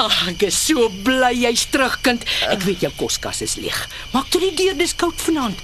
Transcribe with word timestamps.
Ag, 0.00 0.14
ek 0.32 0.46
is 0.48 0.56
so 0.56 0.88
bly 1.04 1.34
jy's 1.36 1.66
terug, 1.68 1.98
kind. 2.04 2.24
Ek 2.48 2.64
weet 2.64 2.86
jou 2.86 2.92
koskas 3.02 3.42
is 3.44 3.58
leeg. 3.60 3.76
Maak 4.14 4.30
toe 4.32 4.40
die 4.40 4.54
deur, 4.56 4.78
dis 4.78 4.96
koud 4.96 5.18
vanaand. 5.26 5.60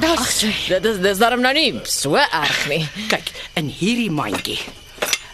Ag, 0.00 0.24
dit 0.66 0.90
is 0.90 0.98
dis 1.04 1.20
daarom 1.20 1.44
nou 1.44 1.52
nie 1.54 1.70
so 1.86 2.18
erg 2.18 2.60
nie. 2.72 2.82
Kyk, 3.12 3.30
in 3.60 3.70
hierdie 3.70 4.10
mandjie 4.10 4.58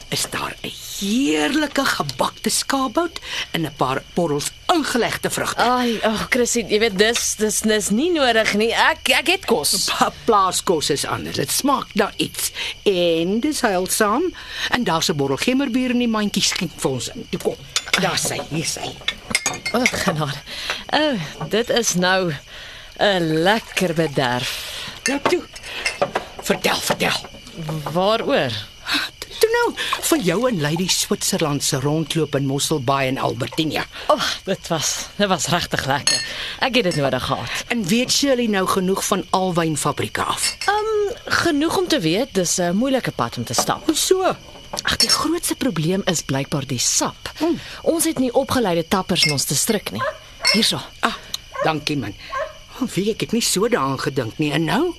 is 0.09 0.27
daar 0.31 0.55
'n 0.63 0.71
heerlike 1.01 1.85
gebakte 1.85 2.51
skaapbout 2.51 3.21
en 3.53 3.61
'n 3.67 3.75
paar 3.77 4.03
borrels 4.15 4.51
ingelegde 4.75 5.31
vrugte. 5.31 5.63
Ai, 5.63 5.99
ag, 6.03 6.13
oh, 6.13 6.27
Chrissy, 6.31 6.65
jy 6.69 6.79
weet 6.79 6.99
dis 6.99 7.35
dis 7.37 7.61
dis 7.61 7.89
nie 7.91 8.11
nodig 8.13 8.55
nie. 8.55 8.73
Ek 8.75 9.09
ek 9.09 9.27
het 9.27 9.45
kos. 9.45 9.85
Pa- 9.99 10.13
Plaaskos 10.25 10.91
is 10.91 11.05
anders. 11.05 11.37
Dit 11.37 11.51
smaak 11.51 11.95
na 11.95 12.13
iets 12.17 12.51
en 12.83 13.41
dis 13.41 13.61
heilsaam. 13.61 14.23
En 14.71 14.85
daar's 14.85 15.09
'n 15.09 15.17
bottel 15.17 15.37
gemmerbier 15.37 15.91
in 15.91 15.99
die 15.99 16.09
mandjie 16.09 16.43
skink 16.43 16.73
vir 16.77 16.91
ons 16.91 17.09
in. 17.09 17.27
Toe 17.31 17.41
kom. 17.41 17.57
Daar 18.01 18.19
sy, 18.19 18.41
hier 18.51 18.65
sy. 18.67 18.95
O, 19.73 19.79
oh, 19.79 19.85
genade. 19.85 20.39
O, 20.93 20.99
oh, 20.99 21.49
dit 21.51 21.69
is 21.71 21.95
nou 21.95 22.33
'n 23.01 23.43
lekker 23.43 23.95
bederf. 23.95 24.75
Ja, 25.05 25.19
toe. 25.19 25.43
Vertel, 26.43 26.77
vertel. 26.77 27.27
Waaroor? 27.93 28.53
Nou 29.57 29.75
van 30.07 30.21
jou 30.23 30.49
en 30.49 30.61
Lady 30.61 30.89
Switserland 30.89 31.65
se 31.65 31.81
rondloop 31.81 32.35
in 32.37 32.47
Mosselbaai 32.47 33.09
en 33.09 33.19
Albertinia. 33.19 33.85
O, 34.07 34.15
oh, 34.15 34.29
dit 34.45 34.69
was 34.69 35.07
dit 35.17 35.29
was 35.29 35.47
regtig 35.47 35.87
lekker. 35.87 36.25
Ek 36.59 36.75
het 36.75 36.85
dit 36.91 36.97
nodig 36.97 37.25
gehad. 37.25 37.65
En 37.69 37.85
weet 37.87 38.13
Shirley 38.13 38.47
nou 38.47 38.67
genoeg 38.69 39.05
van 39.07 39.25
alwynfabrieke 39.31 40.23
af? 40.23 40.57
Um 40.69 40.95
genoeg 41.25 41.77
om 41.79 41.89
te 41.89 42.01
weet 42.01 42.35
dis 42.35 42.59
'n 42.59 42.77
moeilike 42.77 43.11
pad 43.11 43.37
om 43.37 43.45
te 43.45 43.55
stap. 43.55 43.91
So. 43.95 44.37
Ag, 44.83 44.97
die 44.97 45.09
grootste 45.09 45.55
probleem 45.55 46.03
is 46.05 46.23
blykbaar 46.23 46.67
die 46.67 46.79
sap. 46.79 47.31
Hmm. 47.39 47.61
Ons 47.83 48.05
het 48.05 48.19
nie 48.19 48.33
opgeleide 48.33 48.89
tappers 48.89 49.25
in 49.25 49.33
ons 49.33 49.47
distrik 49.47 49.91
nie. 49.91 50.03
Hierso. 50.53 50.81
Ah, 51.01 51.15
dankie 51.63 51.97
man. 51.97 52.15
Oh, 52.81 52.89
wie 52.95 53.11
ek 53.11 53.21
het 53.21 53.33
nie 53.33 53.43
so 53.43 53.69
daaraan 53.69 54.01
gedink 54.01 54.39
nie. 54.39 54.53
En 54.53 54.65
nou? 54.65 54.95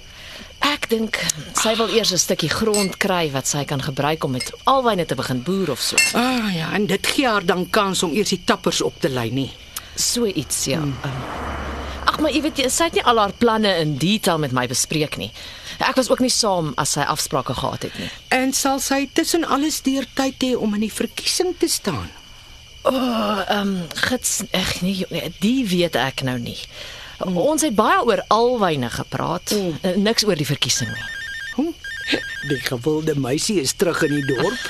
Ek 0.87 0.93
dink 0.95 1.17
sy 1.59 1.73
wil 1.75 1.89
eers 1.91 2.13
'n 2.15 2.19
stukkie 2.21 2.47
grond 2.47 2.93
kry 2.95 3.27
wat 3.33 3.43
sy 3.43 3.65
kan 3.67 3.81
gebruik 3.83 4.23
om 4.23 4.31
met 4.31 4.53
alwyne 4.63 5.03
te 5.05 5.15
begin 5.19 5.43
boer 5.43 5.71
of 5.71 5.81
so. 5.83 5.97
Ah 6.15 6.47
ja, 6.55 6.71
en 6.71 6.85
dit 6.87 7.07
gee 7.07 7.27
haar 7.27 7.43
dan 7.45 7.67
kans 7.69 8.03
om 8.03 8.13
eers 8.15 8.29
die 8.29 8.39
tappers 8.45 8.79
op 8.81 8.95
te 8.99 9.09
lei 9.09 9.29
nie. 9.29 9.51
So 9.95 10.25
iets, 10.25 10.65
ja. 10.65 10.79
Hmm. 10.79 10.95
Ag, 12.05 12.19
maar 12.19 12.31
jy 12.31 12.41
weet 12.41 12.57
jy, 12.57 12.69
sy 12.69 12.83
het 12.87 12.93
nie 12.93 13.03
al 13.03 13.19
haar 13.19 13.33
planne 13.35 13.75
in 13.83 13.97
detail 13.97 14.39
met 14.39 14.55
my 14.55 14.63
bespreek 14.67 15.17
nie. 15.17 15.31
Ek 15.83 15.99
was 15.99 16.07
ook 16.09 16.23
nie 16.23 16.31
saam 16.31 16.71
as 16.77 16.95
sy 16.95 17.03
afsprake 17.03 17.53
gehad 17.53 17.83
het 17.83 17.99
nie. 17.99 18.09
En 18.31 18.53
sal 18.53 18.79
sy 18.79 19.09
tussen 19.11 19.43
alles 19.43 19.81
deur 19.81 20.07
tyd 20.13 20.39
hê 20.39 20.55
om 20.55 20.73
in 20.73 20.87
die 20.87 20.93
verkiesing 20.93 21.57
te 21.59 21.67
staan? 21.67 22.07
O, 22.83 22.95
oh, 22.95 23.43
ehm 23.49 23.59
um, 23.59 23.87
gits 24.07 24.43
eg 24.51 24.81
nee, 24.81 25.03
nee, 25.09 25.35
die 25.39 25.67
weet 25.67 25.99
ek 25.99 26.23
nou 26.23 26.39
nie. 26.39 26.61
Hmm. 27.17 27.37
Ons 27.37 27.61
het 27.65 27.75
baie 27.75 28.03
oor 28.05 28.21
alwyne 28.27 28.89
gepraat, 28.89 29.49
hmm. 29.49 30.01
niks 30.03 30.25
oor 30.25 30.37
die 30.37 30.45
verkiesing 30.45 30.89
nie. 30.89 31.07
Hm? 31.55 31.73
Die 32.47 32.59
gewilde 32.61 33.15
meisie 33.19 33.61
is 33.61 33.73
terug 33.73 34.03
in 34.05 34.13
die 34.13 34.25
dorp. 34.35 34.69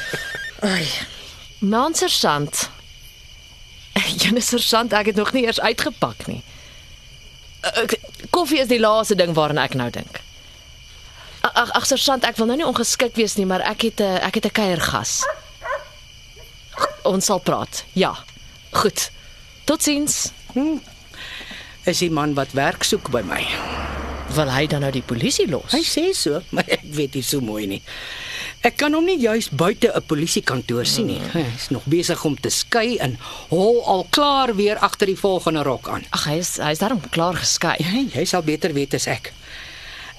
Ai. 0.72 0.86
Man 1.58 1.94
sergeant. 1.94 2.70
Jene 4.20 4.40
sergeant, 4.40 4.92
ek 4.92 5.12
het 5.12 5.20
nog 5.20 5.32
nie 5.36 5.44
eers 5.44 5.60
uitgepak 5.60 6.26
nie. 6.26 6.40
Ek, 7.64 7.96
koffie 8.34 8.60
is 8.60 8.68
die 8.72 8.80
laaste 8.80 9.16
ding 9.16 9.36
waaraan 9.36 9.62
ek 9.62 9.76
nou 9.78 9.90
dink. 9.92 10.20
Ag 11.44 11.70
ag 11.76 11.86
sergeant, 11.86 12.24
ek 12.24 12.40
wil 12.40 12.48
nou 12.48 12.56
nie 12.56 12.66
ongeskik 12.66 13.16
wees 13.20 13.36
nie, 13.36 13.46
maar 13.48 13.60
ek 13.68 13.88
het 13.90 14.00
'n 14.00 14.24
ek 14.24 14.40
het 14.40 14.46
'n 14.46 14.56
kuiergas. 14.56 15.24
Ons 17.04 17.24
sal 17.24 17.38
praat. 17.38 17.84
Ja. 17.92 18.16
Goed. 18.72 19.10
Totsiens. 19.64 20.32
Hm. 20.52 20.80
Is 21.84 22.00
die 22.00 22.10
man 22.10 22.32
wat 22.32 22.54
werk 22.56 22.84
soek 22.86 23.10
by 23.12 23.20
my. 23.28 23.42
Wil 24.32 24.48
hy 24.48 24.64
dan 24.72 24.80
nou 24.86 24.92
die 24.94 25.04
polisie 25.04 25.44
los? 25.50 25.74
Hy 25.74 25.82
sê 25.84 26.04
so, 26.16 26.40
maar 26.56 26.64
ek 26.72 26.86
weet 26.96 27.18
nie 27.18 27.24
so 27.26 27.44
mooi 27.44 27.66
nie. 27.68 27.82
Ek 28.64 28.78
kan 28.80 28.94
hom 28.96 29.04
nie 29.04 29.18
juis 29.20 29.50
buite 29.52 29.90
'n 29.92 30.00
polisiekantoor 30.08 30.88
sien 30.88 31.10
nie. 31.12 31.20
Hy 31.34 31.44
is 31.52 31.68
nog 31.68 31.84
besig 31.84 32.24
om 32.24 32.36
te 32.40 32.48
skei 32.48 32.96
en 32.96 33.18
hol 33.50 33.82
al 33.84 34.06
klaar 34.08 34.54
weer 34.56 34.80
agter 34.80 35.12
die 35.12 35.20
volgende 35.20 35.62
rok 35.62 35.88
aan. 35.92 36.06
Ag 36.16 36.24
hy 36.24 36.38
is 36.40 36.56
hy 36.56 36.72
is 36.72 36.80
daarom 36.80 37.02
klaar 37.10 37.36
geskei. 37.36 37.76
Hey, 37.84 38.08
jy 38.14 38.24
sal 38.24 38.42
beter 38.42 38.72
weet 38.72 38.96
as 38.96 39.06
ek. 39.06 39.34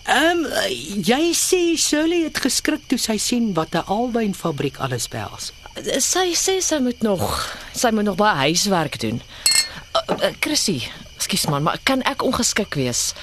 Ehm 0.05 0.45
um, 0.45 1.01
jy 1.01 1.33
sê 1.33 1.73
Shirley 1.73 2.27
het 2.27 2.37
geskrik 2.37 2.85
toe 2.85 3.01
sy 3.01 3.17
sien 3.17 3.55
wat 3.57 3.73
'n 3.73 3.89
alwynfabriek 3.89 4.77
alles 4.77 5.09
behels. 5.09 5.49
Sy 5.81 6.37
sê 6.37 6.61
sy 6.61 6.77
moet 6.77 7.01
nog 7.01 7.25
sy 7.73 7.89
moet 7.89 8.05
nog 8.05 8.21
baie 8.21 8.37
huiswerk 8.53 8.99
doen. 9.01 9.21
Uh, 9.95 10.15
uh, 10.21 10.33
Chrissy, 10.39 10.85
ekskuus 11.15 11.47
man, 11.51 11.63
maar 11.63 11.79
kan 11.83 12.03
ek 12.03 12.23
ongeskik 12.23 12.75
wees? 12.79 13.13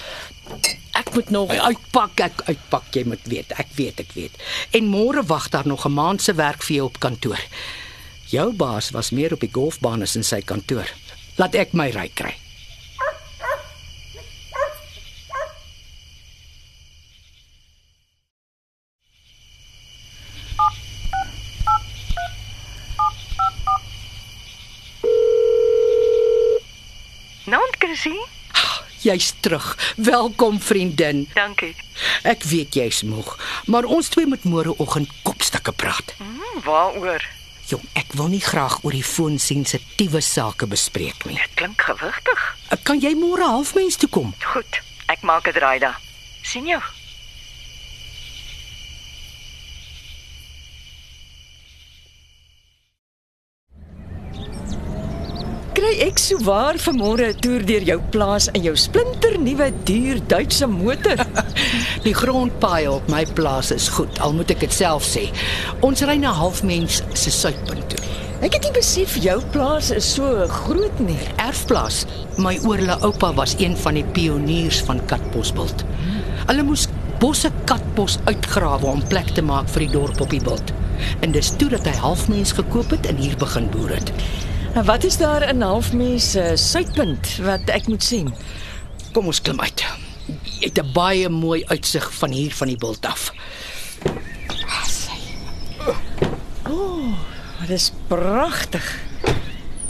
Ek 0.98 1.14
moet 1.14 1.30
nog 1.30 1.52
uitpak, 1.52 2.20
ek 2.20 2.42
uitpak, 2.48 2.90
jy 2.92 3.04
moet 3.08 3.24
weet. 3.30 3.52
Ek 3.58 3.70
weet, 3.76 4.00
ek 4.04 4.12
weet. 4.16 4.36
En 4.76 4.90
môre 4.90 5.24
wag 5.28 5.48
daar 5.54 5.66
nog 5.66 5.86
'n 5.86 5.94
maand 5.94 6.22
se 6.22 6.34
werk 6.34 6.62
vir 6.62 6.76
jou 6.76 6.86
op 6.86 7.00
kantoor. 7.00 7.40
Jou 8.32 8.52
baas 8.52 8.90
was 8.90 9.10
meer 9.10 9.32
op 9.32 9.40
die 9.40 9.52
golfbaan 9.52 10.02
as 10.02 10.16
in 10.16 10.24
sy 10.24 10.40
kantoor. 10.40 10.88
Laat 11.36 11.54
ek 11.54 11.72
my 11.72 11.90
ry 11.90 12.10
kry. 12.14 12.36
Nou, 27.52 27.71
Chrissy? 27.82 28.14
Jy's 29.02 29.32
terug. 29.40 29.94
Welkom 29.96 30.60
vriendin. 30.60 31.28
Dankie. 31.34 31.74
Ek 32.22 32.44
weet 32.46 32.76
jy's 32.78 33.00
moeg, 33.02 33.32
maar 33.66 33.88
ons 33.90 34.06
twee 34.14 34.26
moet 34.30 34.44
môreoggend 34.46 35.10
kopstukke 35.26 35.74
praat. 35.74 36.14
Hmm, 36.20 36.60
waaroor? 36.62 37.26
Jong, 37.66 37.82
ek 37.98 38.14
wil 38.14 38.30
nie 38.30 38.42
graag 38.44 38.78
oor 38.86 38.94
die 38.94 39.02
foon 39.02 39.40
sensitiewe 39.42 40.22
sake 40.22 40.68
bespreek 40.70 41.26
nie. 41.26 41.34
Dit 41.42 41.58
klink 41.58 41.82
gewigtig. 41.88 42.46
Kan 42.86 43.02
jy 43.02 43.16
môre 43.18 43.50
halfmens 43.50 43.98
toe 43.98 44.10
kom? 44.14 44.30
Goed, 44.54 44.78
ek 45.10 45.26
maak 45.26 45.50
dit 45.50 45.58
raai 45.58 45.80
daar. 45.82 45.98
sien 46.46 46.70
jou. 46.70 46.78
Ek 56.00 56.20
sou 56.20 56.38
waar 56.46 56.78
vanmôre 56.80 57.28
'n 57.32 57.40
toer 57.44 57.64
deur 57.66 57.84
jou 57.84 58.00
plaas 58.10 58.48
in 58.56 58.62
jou 58.62 58.76
splinter 58.76 59.38
nuwe 59.38 59.72
duur 59.84 60.20
Duitse 60.26 60.66
motor. 60.66 61.18
Die 62.06 62.14
grondpaai 62.14 62.88
op 62.88 63.08
my 63.08 63.24
plaas 63.34 63.70
is 63.70 63.88
goed, 63.88 64.18
al 64.20 64.32
moet 64.32 64.50
ek 64.50 64.60
dit 64.60 64.72
self 64.72 65.04
sê. 65.04 65.28
Ons 65.80 66.02
ry 66.02 66.16
na 66.16 66.32
halfmens 66.32 67.02
se 67.12 67.30
suidpunt 67.30 67.88
toe. 67.88 68.00
Ek 68.42 68.54
het 68.54 68.64
nie 68.64 68.72
besef 68.74 69.16
jou 69.22 69.38
plaas 69.52 69.90
is 69.90 70.14
so 70.14 70.46
groot 70.48 70.98
nie. 70.98 71.18
Erfplaas. 71.36 72.06
My 72.38 72.58
oorle 72.64 72.96
oupa 73.02 73.32
was 73.34 73.54
een 73.58 73.76
van 73.76 73.94
die 73.94 74.04
pioniers 74.04 74.80
van 74.82 75.04
Katbosveld. 75.06 75.84
Hulle 76.48 76.62
moes 76.62 76.88
bosse 77.22 77.52
katbos 77.66 78.18
uitgrawe 78.24 78.86
om 78.86 79.02
plek 79.06 79.30
te 79.36 79.42
maak 79.42 79.68
vir 79.70 79.86
die 79.86 79.92
dorp 79.92 80.20
op 80.20 80.30
die 80.30 80.42
bult. 80.42 80.72
En 81.20 81.30
dis 81.30 81.52
toe 81.58 81.68
dat 81.70 81.86
hy 81.86 81.94
halfmens 82.02 82.52
gekoop 82.58 82.90
het 82.90 83.06
en 83.06 83.16
hier 83.16 83.36
begin 83.38 83.70
boer 83.70 83.94
het. 83.94 84.10
Wat 84.74 85.04
is 85.04 85.16
daar 85.16 85.48
in 85.48 85.60
halfmens 85.60 86.30
se 86.30 86.52
suidpunt 86.56 87.36
wat 87.44 87.68
ek 87.68 87.86
moet 87.92 88.02
sien? 88.02 88.32
Kom 89.12 89.26
ons 89.28 89.40
klim 89.44 89.60
uit. 89.60 89.84
Jy 90.60 90.68
het 90.70 90.78
'n 90.80 90.92
baie 90.92 91.28
mooi 91.28 91.64
uitsig 91.66 92.12
van 92.14 92.30
hier 92.30 92.52
van 92.54 92.66
die 92.68 92.76
bult 92.76 93.06
af. 93.06 93.32
Dit 97.60 97.70
is 97.70 97.92
pragtig. 98.06 98.98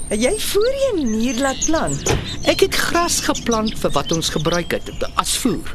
Het 0.08 0.20
jy 0.23 0.34
voorheen 0.38 1.14
hier 1.20 1.38
laat 1.40 1.64
plant? 1.64 2.12
Ek 2.44 2.61
het 2.61 2.75
gras 2.75 3.20
geplant 3.20 3.79
vir 3.79 3.90
wat 3.90 4.12
ons 4.12 4.29
gebruik 4.29 4.70
het 4.76 4.90
as 5.17 5.37
voer. 5.38 5.75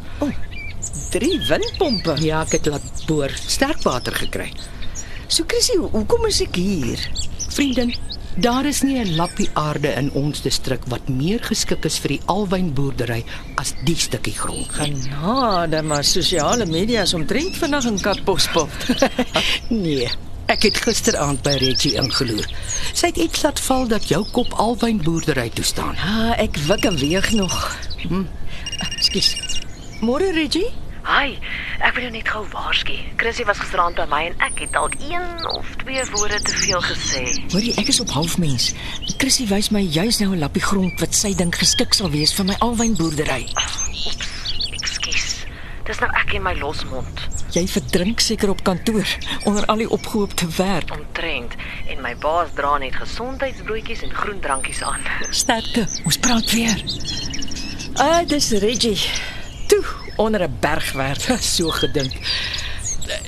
Drie 1.09 1.39
windpompe. 1.48 2.15
Ja, 2.21 2.42
ek 2.45 2.51
het 2.51 2.65
laat 2.65 3.06
boor 3.07 3.31
sterk 3.48 3.81
water 3.83 4.13
gekry. 4.13 4.51
So 5.27 5.44
Chrissy, 5.48 5.77
ho- 5.77 5.89
hoekom 5.92 6.25
is 6.25 6.42
ek 6.42 6.56
hier? 6.56 7.00
Vriendin, 7.50 7.95
daar 8.38 8.66
is 8.66 8.81
nie 8.81 9.00
'n 9.00 9.16
lappie 9.16 9.50
aarde 9.54 9.88
in 9.88 10.12
ons 10.12 10.42
distrik 10.42 10.86
wat 10.88 11.10
meer 11.10 11.39
geskik 11.44 11.86
is 11.86 11.98
vir 11.98 12.10
die 12.10 12.22
alwynboerdery 12.25 13.24
as 13.56 13.74
die 13.84 13.95
stukkie 13.95 14.34
grond. 14.34 14.68
Genade, 14.72 15.81
maar 15.81 16.04
sosiale 16.04 16.66
media 16.66 17.01
is 17.01 17.13
omtrent 17.13 17.57
vinnig 17.57 17.86
in 17.86 18.00
Katbosveld. 18.00 18.72
Nee, 19.69 20.10
ek 20.45 20.63
het 20.63 20.78
gisteraand 20.78 21.42
by 21.44 21.57
Reggie 21.60 21.95
ingeloer. 21.95 22.48
Sy 22.94 23.07
het 23.07 23.18
iets 23.18 23.42
laat 23.42 23.60
val 23.60 23.88
dat 23.88 24.07
jou 24.07 24.25
kop 24.31 24.54
alwynboerdery 24.54 25.50
toe 25.50 25.66
staan. 25.66 25.95
Ja, 25.95 26.36
ek 26.38 26.57
wik 26.57 26.86
en 26.86 26.98
weeg 26.98 27.31
nog. 27.31 27.78
Hm. 28.07 28.24
Ekskuus. 28.78 29.36
Môre 30.01 30.31
Reggie? 30.31 30.69
Hi, 31.07 31.38
ek 31.80 31.94
wil 31.95 32.04
jou 32.04 32.09
net 32.18 32.27
gou 32.27 32.42
waarsku. 32.51 32.98
Chrissy 33.15 33.45
was 33.48 33.62
gisterand 33.63 33.95
by 33.95 34.04
my 34.12 34.18
en 34.27 34.33
ek 34.44 34.57
het 34.65 34.74
dalk 34.75 34.98
een 35.00 35.45
of 35.56 35.68
twee 35.80 36.01
woorde 36.12 36.39
te 36.44 36.51
veel 36.51 36.81
gesê. 36.83 37.21
Hoorie, 37.54 37.71
ek 37.80 37.94
is 37.94 38.01
op 38.04 38.09
halfmens. 38.12 38.74
Chrissy 39.13 39.45
wys 39.48 39.69
my 39.71 39.86
juis 39.86 40.19
nou 40.19 40.33
'n 40.36 40.42
lappie 40.44 40.62
grond 40.65 41.00
wat 41.00 41.15
sy 41.15 41.31
dink 41.31 41.56
geskik 41.56 41.95
sal 41.95 42.12
wees 42.12 42.33
vir 42.36 42.45
my 42.51 42.56
alwynboerdery. 42.59 43.48
Oeps, 43.56 44.33
ekskuus. 44.75 45.45
Dis 45.88 46.00
nou 46.04 46.09
ek 46.12 46.33
en 46.36 46.44
my 46.44 46.54
losmond. 46.59 47.24
Jy 47.56 47.63
verdrink 47.68 48.19
seker 48.19 48.50
op 48.50 48.63
kantoor 48.63 49.07
onder 49.45 49.65
al 49.65 49.77
die 49.77 49.89
opgehoopte 49.89 50.48
werk. 50.57 50.92
Omtrent 50.92 51.56
en 51.88 52.01
my 52.01 52.15
baas 52.18 52.51
dra 52.54 52.77
net 52.77 52.95
gesondheidsbroodjies 52.95 54.04
en 54.04 54.12
groen 54.12 54.39
drankies 54.39 54.83
aan. 54.83 55.00
Sterkte. 55.31 55.88
Ons 56.04 56.18
praat 56.18 56.51
weer. 56.51 56.83
Ah, 57.95 58.27
dis 58.27 58.51
Reggie. 58.51 59.00
Toe 59.68 59.83
onder 60.18 60.44
'n 60.44 60.58
bergwerk. 60.60 61.40
so 61.56 61.69
gedink. 61.69 62.14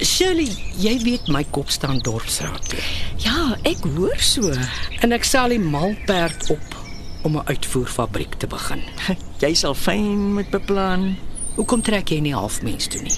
Shirley, 0.04 0.52
jy 0.76 1.00
weet 1.04 1.28
my 1.28 1.46
kop 1.56 1.70
staan 1.70 2.00
dorpsraad 2.04 2.70
toe. 2.70 2.80
Ja, 3.24 3.58
ek 3.64 3.84
hoor 3.96 4.20
so. 4.20 4.52
En 5.00 5.12
ek 5.16 5.24
sal 5.24 5.56
die 5.56 5.60
malperd 5.60 6.50
op 6.52 6.76
om 7.24 7.38
'n 7.38 7.48
uitvoerfabriek 7.48 8.34
te 8.40 8.48
begin. 8.48 8.84
Jy 9.44 9.54
sal 9.54 9.76
fyn 9.76 10.34
moet 10.34 10.50
beplan. 10.50 11.18
Hoekom 11.60 11.82
trek 11.84 12.08
jy 12.14 12.22
nie 12.24 12.32
halfmens 12.32 12.88
toe 12.88 13.02
nie? 13.04 13.16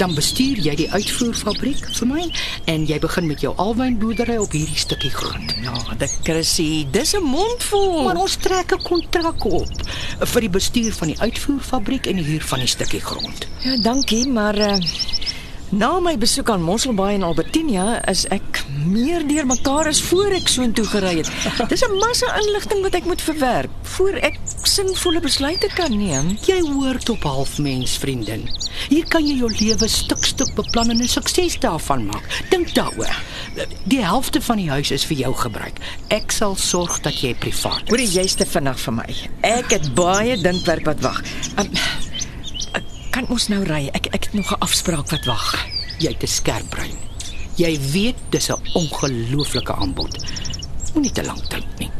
Dan 0.00 0.16
bestuur 0.16 0.58
jy 0.58 0.72
die 0.80 0.88
uitvoerfabriek 0.90 1.84
vir 1.94 2.08
my 2.10 2.24
en 2.72 2.86
jy 2.88 2.96
begin 2.98 3.28
met 3.30 3.44
jou 3.44 3.52
alwynboerdery 3.62 4.34
op 4.42 4.56
hierdie 4.56 4.80
stukkie 4.82 5.12
grond. 5.14 5.54
Ja, 5.62 5.76
dit 6.00 6.16
Chrissy, 6.26 6.86
dis 6.90 7.14
'n 7.14 7.22
mondvol. 7.22 8.02
Maar 8.08 8.18
ons 8.24 8.34
trek 8.34 8.74
'n 8.74 8.82
kontrak 8.82 9.44
op 9.44 9.70
vir 10.26 10.40
die 10.40 10.50
bestuur 10.50 10.92
van 10.92 11.08
die 11.08 11.20
uitvoerfabriek 11.20 12.06
en 12.06 12.16
die 12.16 12.24
huur 12.24 12.42
van 12.42 12.58
die 12.58 12.68
stukkie 12.68 13.00
grond. 13.00 13.46
Ja, 13.62 13.76
dankie, 13.76 14.26
maar 14.26 14.58
uh, 14.58 14.74
na 15.68 16.00
my 16.00 16.18
besoek 16.18 16.50
aan 16.50 16.62
Mosselbaai 16.62 17.14
en 17.14 17.22
Albertina 17.22 18.02
is 18.10 18.26
ek 18.26 18.63
meer 18.84 19.26
deurmekaar 19.26 19.88
as 19.90 20.02
voor 20.02 20.34
ek 20.36 20.48
soontoe 20.48 20.84
gery 20.86 21.16
het. 21.22 21.30
Dis 21.68 21.84
'n 21.84 21.98
massa 21.98 22.26
inligting 22.40 22.82
wat 22.82 22.94
ek 22.94 23.04
moet 23.04 23.22
verwerk 23.22 23.70
voor 23.82 24.16
ek 24.26 24.38
sinvolle 24.62 25.20
besluite 25.20 25.68
kan 25.74 25.92
neem. 25.96 26.38
Jy 26.46 26.60
hoort 26.60 27.08
op 27.08 27.22
halfmens, 27.22 27.96
vriendin. 28.02 28.48
Hier 28.88 29.06
kan 29.08 29.26
jy 29.26 29.36
jou 29.38 29.50
lewe 29.52 29.88
stuk 29.88 30.24
stuk 30.24 30.54
beplan 30.54 30.90
en 30.90 31.02
'n 31.02 31.08
sukses 31.08 31.58
daarvan 31.58 32.06
maak. 32.06 32.24
Dink 32.50 32.74
daaroor. 32.74 33.14
Die 33.84 34.02
helfte 34.02 34.40
van 34.40 34.56
die 34.56 34.70
huis 34.70 34.90
is 34.90 35.04
vir 35.04 35.16
jou 35.16 35.34
gebruik. 35.34 35.78
Ek 36.08 36.32
sal 36.32 36.56
sorg 36.56 37.00
dat 37.00 37.20
jy 37.20 37.34
privaat 37.34 37.82
is. 37.82 37.88
Hoorie, 37.88 38.08
jy's 38.08 38.34
te 38.34 38.46
vinnig 38.46 38.80
vir 38.80 38.92
my. 38.92 39.14
Ek 39.40 39.70
het 39.70 39.94
baie 39.94 40.36
dinkwerk 40.36 40.84
wat 40.84 41.00
wag. 41.00 41.22
Um, 41.58 41.70
ek 42.72 42.84
kan 43.10 43.26
ons 43.28 43.48
nou 43.48 43.62
ry? 43.64 43.90
Ek 43.92 44.06
ek 44.06 44.24
het 44.24 44.34
nog 44.34 44.50
'n 44.50 44.60
afspraak 44.60 45.10
wat 45.10 45.24
wag. 45.24 45.66
Jy 45.98 46.08
het 46.08 46.22
'n 46.22 46.26
skerp 46.26 46.70
brein. 46.70 47.13
Jy 47.56 47.78
weet 47.92 48.16
dis 48.30 48.48
'n 48.50 48.58
ongelooflike 48.74 49.74
aanbod. 49.74 50.14
Moenie 50.94 51.12
te 51.12 51.24
lank 51.24 51.50
dink 51.50 51.66
nie. 51.78 51.90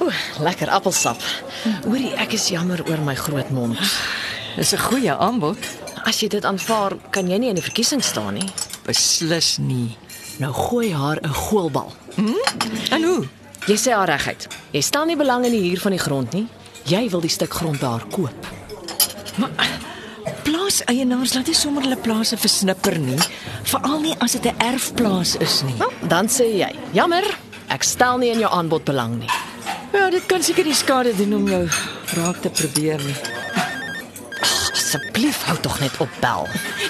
Oeh, 0.00 0.14
lekker 0.40 0.70
appelsap. 0.70 1.20
Hoorie, 1.84 2.14
ek 2.16 2.32
is 2.32 2.48
jammer 2.48 2.80
oor 2.88 3.02
my 3.04 3.14
groot 3.14 3.50
mond. 3.50 3.78
Dis 4.56 4.72
'n 4.72 4.78
goeie 4.78 5.14
aanbod. 5.16 5.58
As 6.04 6.20
jy 6.20 6.28
dit 6.28 6.44
aanvaar, 6.44 6.96
kan 7.10 7.28
jy 7.28 7.38
nie 7.38 7.48
in 7.48 7.54
die 7.54 7.62
verkiesing 7.62 8.02
staan 8.02 8.34
nie. 8.34 8.48
Beslis 8.86 9.58
nie. 9.58 9.96
Nou 10.38 10.52
gooi 10.52 10.92
haar 10.92 11.18
'n 11.22 11.28
goalbal. 11.34 11.92
En 12.90 13.02
hoe? 13.02 13.26
Jy 13.66 13.76
sê 13.76 13.92
haar 13.92 14.08
reguit. 14.08 14.48
Jy 14.70 14.80
stel 14.86 15.08
nie 15.08 15.16
belang 15.18 15.42
in 15.48 15.50
die 15.50 15.64
huur 15.66 15.80
van 15.82 15.94
die 15.96 15.98
grond 15.98 16.34
nie. 16.36 16.44
Jy 16.86 17.08
wil 17.10 17.22
die 17.24 17.32
stuk 17.32 17.50
grond 17.58 17.80
daar 17.82 18.04
koop. 18.14 18.46
Plaaseienaars 20.46 21.34
laat 21.34 21.50
nie 21.50 21.56
sommer 21.58 21.82
hulle 21.82 21.98
plase 21.98 22.38
versnipper 22.38 22.94
nie, 23.02 23.18
veral 23.66 23.98
nie 24.04 24.14
as 24.22 24.36
dit 24.38 24.46
'n 24.46 24.62
erfplaas 24.62 25.34
is 25.36 25.62
nie. 25.62 25.74
Nou, 25.78 25.90
dan 26.08 26.28
sê 26.28 26.46
jy, 26.62 26.70
jammer, 26.92 27.24
ek 27.68 27.82
stel 27.82 28.18
nie 28.18 28.30
in 28.30 28.38
jou 28.38 28.50
aanbod 28.50 28.84
belang 28.84 29.18
nie. 29.18 29.30
Ja, 29.92 30.10
dit 30.10 30.26
kan 30.26 30.42
seker 30.42 30.64
die 30.64 30.74
skade 30.74 31.16
doen 31.16 31.34
om 31.34 31.48
jou 31.48 31.68
raak 32.14 32.40
te 32.40 32.50
probeer 32.50 32.98
nie. 32.98 33.16
Asseblief 34.72 35.42
hou 35.46 35.58
tog 35.60 35.80
net 35.80 35.96
op 35.98 36.08
bel. 36.20 36.46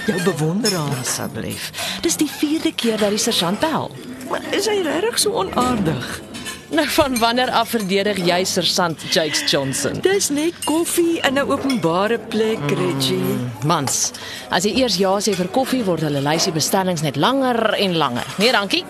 Jou 0.06 0.22
bewonderaar. 0.22 0.98
Asseblief. 1.00 1.70
Dis 2.02 2.16
die 2.16 2.28
4de 2.28 2.74
keer 2.74 2.98
dat 2.98 3.10
die 3.10 3.18
sergeant 3.18 3.60
bel. 3.60 3.90
Maar 4.28 4.40
is 4.50 4.66
hy 4.66 4.82
regtig 4.82 5.18
so 5.18 5.32
onaardig? 5.32 6.20
Nou 6.70 6.88
van 6.88 7.18
wanneer 7.18 7.50
af 7.50 7.68
verdedig 7.68 8.18
jy 8.22 8.44
sergeant 8.46 9.02
Jakes 9.10 9.42
Johnson? 9.50 9.96
Dis 10.04 10.28
net 10.30 10.54
koffie 10.64 11.18
in 11.26 11.34
'n 11.34 11.50
openbare 11.50 12.18
plek, 12.18 12.62
Reggie. 12.70 13.38
Mans, 13.66 14.12
as 14.50 14.64
jy 14.64 14.70
eers 14.78 14.96
ja 14.96 15.18
sê 15.18 15.34
vir 15.34 15.48
koffie 15.48 15.84
word 15.84 16.00
hulle 16.00 16.20
lysie 16.20 16.52
bestellings 16.52 17.02
net 17.02 17.16
langer 17.16 17.74
en 17.74 17.96
langer. 17.96 18.26
Nee, 18.38 18.52
dankie. 18.52 18.84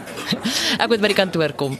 Ek 0.78 0.88
moet 0.88 1.00
by 1.00 1.06
die 1.06 1.14
kantoor 1.14 1.52
kom. 1.52 1.78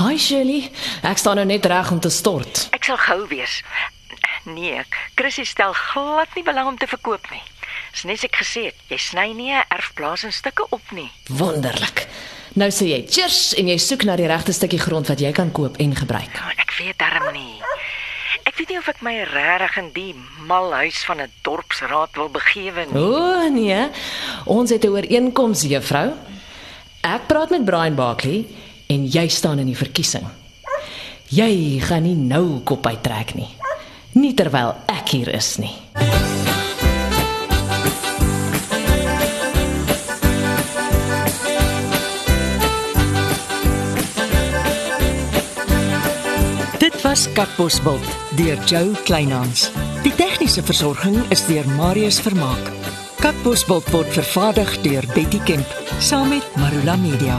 Hi 0.00 0.18
Shirley, 0.18 0.70
ek 1.02 1.18
staan 1.18 1.36
nou 1.36 1.46
net 1.46 1.66
reg 1.66 1.90
om 1.90 2.00
te 2.00 2.10
stort. 2.10 2.69
Sal 2.90 2.98
gou 2.98 3.26
wees. 3.30 3.60
Nee, 4.50 4.80
Chrissy 5.14 5.44
stel 5.46 5.70
glad 5.78 6.32
nie 6.34 6.42
belang 6.42 6.72
om 6.72 6.78
te 6.78 6.88
verkoop 6.90 7.28
nie. 7.30 7.42
Dis 7.94 8.02
net 8.08 8.24
ek 8.26 8.40
gesê 8.40 8.64
het, 8.66 8.80
jy 8.90 8.98
sny 8.98 9.26
nie 9.30 9.52
'n 9.54 9.62
erfplaas 9.70 10.24
in 10.26 10.32
stukke 10.32 10.66
op 10.74 10.82
nie. 10.90 11.06
Wonderlik. 11.28 12.08
Nou 12.58 12.66
sê 12.70 12.88
jy, 12.90 13.06
cheers 13.06 13.54
en 13.54 13.68
jy 13.68 13.78
soek 13.78 14.02
na 14.02 14.16
die 14.16 14.26
regte 14.26 14.52
stukkie 14.52 14.80
grond 14.80 15.06
wat 15.06 15.20
jy 15.20 15.30
kan 15.30 15.52
koop 15.52 15.76
en 15.78 15.94
gebruik. 15.94 16.34
Maar 16.34 16.58
ek 16.58 16.74
weet 16.78 16.98
darm 16.98 17.32
nie. 17.32 17.62
Ek 18.42 18.56
weet 18.56 18.68
nie 18.68 18.78
of 18.78 18.88
ek 18.88 19.02
my 19.02 19.22
regtig 19.22 19.76
in 19.76 19.92
die 19.92 20.14
mal 20.48 20.72
huis 20.72 21.04
van 21.04 21.20
'n 21.20 21.30
dorpsraad 21.42 22.10
wil 22.16 22.28
begewe 22.28 22.86
nie. 22.90 22.98
O 22.98 23.48
nee, 23.48 23.88
ons 24.46 24.70
het 24.70 24.84
'n 24.84 24.88
ooreenkoms, 24.88 25.62
juffrou. 25.62 26.10
Ek 27.02 27.26
praat 27.28 27.50
met 27.50 27.64
Brian 27.64 27.94
Barkley 27.94 28.46
en 28.88 29.06
jy 29.06 29.28
staan 29.28 29.58
in 29.58 29.66
die 29.66 29.78
verkiesing. 29.78 30.39
Jy 31.30 31.78
gaan 31.86 32.02
nie 32.02 32.16
nou 32.18 32.58
kop 32.66 32.88
uittrek 32.90 33.36
nie. 33.38 33.46
Nie 34.18 34.32
terwyl 34.34 34.72
ek 34.90 35.12
hier 35.14 35.28
is 35.30 35.52
nie. 35.62 35.76
Dit 46.82 46.98
was 47.06 47.28
Katbosveld 47.38 48.02
deur 48.34 48.58
Joe 48.66 48.90
Kleinhans. 49.06 49.68
Die 50.02 50.14
tegniese 50.18 50.66
versorging 50.66 51.22
is 51.30 51.46
deur 51.46 51.68
Marius 51.78 52.18
Vermaak. 52.18 52.74
Katbosveld 53.22 53.86
word 53.94 54.18
vervaardig 54.18 54.80
deur 54.82 55.06
Betty 55.14 55.38
Kemp 55.46 55.78
saam 56.02 56.34
met 56.34 56.56
Marula 56.58 56.98
Media. 56.98 57.38